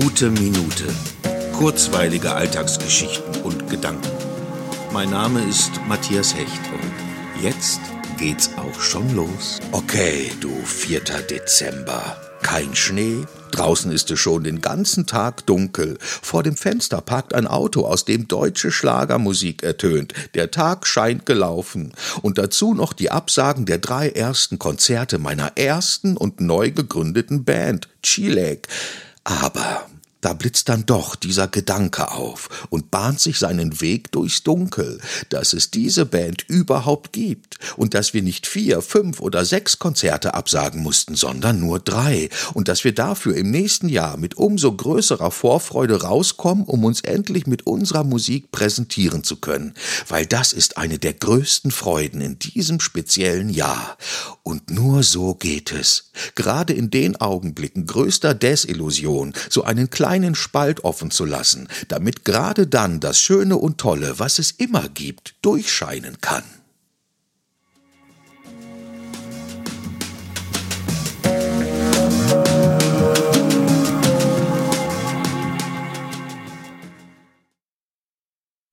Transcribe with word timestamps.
Gute 0.00 0.28
Minute. 0.28 0.86
Kurzweilige 1.52 2.34
Alltagsgeschichten 2.34 3.42
und 3.42 3.70
Gedanken. 3.70 4.10
Mein 4.92 5.10
Name 5.10 5.40
ist 5.48 5.70
Matthias 5.86 6.34
Hecht 6.34 6.50
und 6.72 7.44
jetzt 7.44 7.78
geht's 8.18 8.50
auch 8.56 8.80
schon 8.80 9.14
los. 9.14 9.60
Okay, 9.70 10.32
du 10.40 10.50
4. 10.64 10.98
Dezember. 11.30 12.16
Kein 12.42 12.74
Schnee, 12.74 13.18
draußen 13.52 13.92
ist 13.92 14.10
es 14.10 14.18
schon 14.18 14.42
den 14.42 14.60
ganzen 14.60 15.06
Tag 15.06 15.46
dunkel. 15.46 15.96
Vor 16.00 16.42
dem 16.42 16.56
Fenster 16.56 17.00
parkt 17.00 17.32
ein 17.32 17.46
Auto, 17.46 17.86
aus 17.86 18.04
dem 18.04 18.26
deutsche 18.26 18.72
Schlagermusik 18.72 19.62
ertönt. 19.62 20.12
Der 20.34 20.50
Tag 20.50 20.88
scheint 20.88 21.24
gelaufen. 21.24 21.92
Und 22.20 22.38
dazu 22.38 22.74
noch 22.74 22.94
die 22.94 23.12
Absagen 23.12 23.64
der 23.64 23.78
drei 23.78 24.08
ersten 24.08 24.58
Konzerte 24.58 25.18
meiner 25.18 25.56
ersten 25.56 26.16
und 26.16 26.40
neu 26.40 26.72
gegründeten 26.72 27.44
Band, 27.44 27.88
Chilek. 28.02 28.66
Aber 29.24 29.86
da 30.24 30.32
blitzt 30.32 30.70
dann 30.70 30.86
doch 30.86 31.16
dieser 31.16 31.48
Gedanke 31.48 32.10
auf 32.12 32.66
und 32.70 32.90
bahnt 32.90 33.20
sich 33.20 33.38
seinen 33.38 33.80
Weg 33.82 34.10
durchs 34.12 34.42
Dunkel, 34.42 35.00
dass 35.28 35.52
es 35.52 35.70
diese 35.70 36.06
Band 36.06 36.44
überhaupt 36.48 37.12
gibt 37.12 37.58
und 37.76 37.92
dass 37.92 38.14
wir 38.14 38.22
nicht 38.22 38.46
vier, 38.46 38.80
fünf 38.80 39.20
oder 39.20 39.44
sechs 39.44 39.78
Konzerte 39.78 40.32
absagen 40.32 40.82
mussten, 40.82 41.14
sondern 41.14 41.60
nur 41.60 41.78
drei 41.78 42.30
und 42.54 42.68
dass 42.68 42.84
wir 42.84 42.94
dafür 42.94 43.36
im 43.36 43.50
nächsten 43.50 43.88
Jahr 43.88 44.16
mit 44.16 44.36
umso 44.38 44.72
größerer 44.72 45.30
Vorfreude 45.30 46.00
rauskommen, 46.00 46.64
um 46.64 46.84
uns 46.84 47.02
endlich 47.02 47.46
mit 47.46 47.66
unserer 47.66 48.04
Musik 48.04 48.50
präsentieren 48.50 49.24
zu 49.24 49.36
können, 49.36 49.74
weil 50.08 50.24
das 50.24 50.54
ist 50.54 50.78
eine 50.78 50.98
der 50.98 51.12
größten 51.12 51.70
Freuden 51.70 52.22
in 52.22 52.38
diesem 52.38 52.80
speziellen 52.80 53.50
Jahr. 53.50 53.98
Und 54.42 54.70
nur 54.70 55.02
so 55.02 55.34
geht 55.34 55.72
es. 55.72 56.10
Gerade 56.34 56.72
in 56.72 56.90
den 56.90 57.16
Augenblicken 57.16 57.86
größter 57.86 58.34
Desillusion, 58.34 59.34
so 59.50 59.64
einen 59.64 59.90
kleinen 59.90 60.13
kleinen 60.14 60.36
Spalt 60.36 60.84
offen 60.84 61.10
zu 61.10 61.24
lassen, 61.24 61.66
damit 61.88 62.24
gerade 62.24 62.68
dann 62.68 63.00
das 63.00 63.18
Schöne 63.18 63.56
und 63.56 63.78
Tolle, 63.78 64.20
was 64.20 64.38
es 64.38 64.52
immer 64.52 64.88
gibt, 64.88 65.34
durchscheinen 65.42 66.20
kann. 66.20 66.44